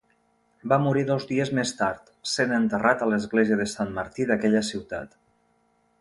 Va 0.71 0.77
morir 0.85 1.03
dos 1.09 1.27
dies 1.31 1.51
més 1.59 1.73
tard, 1.81 2.09
sent 2.31 2.55
enterrat 2.61 3.03
a 3.07 3.11
l'església 3.13 3.61
de 3.61 3.69
Sant 3.75 3.93
Martí 3.99 4.27
d'aquella 4.33 4.65
ciutat. 4.71 5.17